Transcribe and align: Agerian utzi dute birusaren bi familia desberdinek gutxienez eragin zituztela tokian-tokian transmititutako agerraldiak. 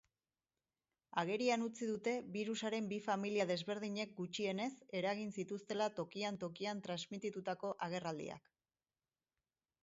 Agerian 1.23 1.65
utzi 1.65 1.89
dute 1.89 2.13
birusaren 2.35 2.87
bi 2.93 2.97
familia 3.07 3.45
desberdinek 3.51 4.15
gutxienez 4.21 4.71
eragin 5.01 5.35
zituztela 5.37 5.91
tokian-tokian 6.01 6.83
transmititutako 6.89 7.73
agerraldiak. 7.91 8.51